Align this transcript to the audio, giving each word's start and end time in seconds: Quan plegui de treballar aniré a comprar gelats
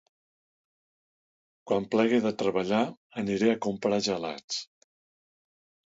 Quan 1.71 1.85
plegui 1.97 2.23
de 2.25 2.33
treballar 2.41 2.81
aniré 3.27 3.55
a 3.55 3.61
comprar 3.71 4.05
gelats 4.13 4.63